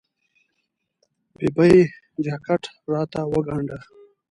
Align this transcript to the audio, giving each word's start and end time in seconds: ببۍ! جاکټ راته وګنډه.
ببۍ! 1.37 1.77
جاکټ 2.25 2.63
راته 2.91 3.21
وګنډه. 3.33 3.79